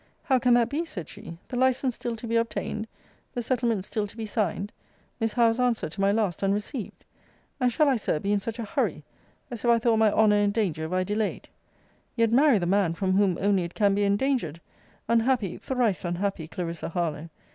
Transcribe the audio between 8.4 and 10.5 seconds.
a HURRY, as if I thought my honour in